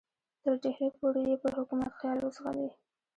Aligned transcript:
تر 0.43 0.53
ډهلي 0.63 0.89
پورې 0.97 1.21
یې 1.29 1.35
پر 1.41 1.51
حکومت 1.59 1.91
خیال 1.99 2.17
وځغلي. 2.21 2.69